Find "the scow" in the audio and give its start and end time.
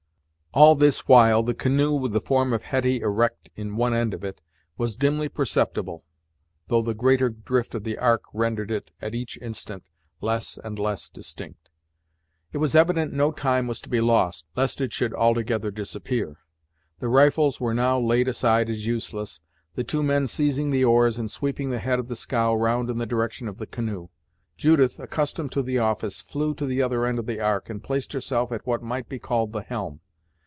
22.09-22.53